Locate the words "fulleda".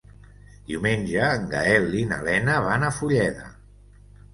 3.01-3.51